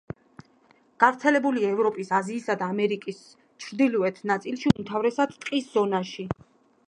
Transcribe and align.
გავრცელებულია 1.01 1.67
ევროპის, 1.73 2.09
აზიისა 2.21 2.55
და 2.61 2.71
ამერიკის 2.75 3.21
ჩრდილოეთ 3.65 4.19
ნაწილში, 4.31 4.75
უმთავრესად 4.83 5.37
ტყის 5.45 5.71
ზონაში. 5.77 6.27